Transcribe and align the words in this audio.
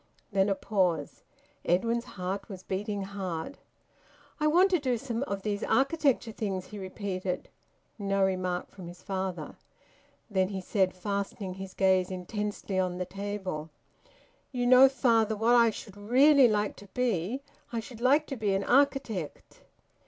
Then 0.31 0.49
a 0.49 0.55
pause. 0.55 1.21
Edwin's 1.63 2.05
heart 2.17 2.49
was 2.49 2.63
beating 2.63 3.03
hard. 3.03 3.59
"I 4.39 4.47
want 4.47 4.71
to 4.71 4.79
do 4.79 4.97
some 4.97 5.21
of 5.27 5.43
these 5.43 5.61
architecture 5.63 6.31
things," 6.31 6.65
he 6.65 6.79
repeated. 6.79 7.49
No 7.99 8.23
remark 8.23 8.71
from 8.71 8.87
his 8.87 9.03
father. 9.03 9.57
Then 10.27 10.47
he 10.47 10.59
said, 10.59 10.95
fastening 10.95 11.53
his 11.53 11.75
gaze 11.75 12.09
intensely 12.09 12.79
on 12.79 12.97
the 12.97 13.05
table: 13.05 13.69
"You 14.51 14.65
know, 14.65 14.89
father, 14.89 15.35
what 15.35 15.53
I 15.53 15.69
should 15.69 15.95
really 15.95 16.47
like 16.47 16.75
to 16.77 16.87
be 16.95 17.43
I 17.71 17.79
should 17.79 18.01
like 18.01 18.25
to 18.25 18.35
be 18.35 18.55
an 18.55 18.63
architect." 18.63 19.61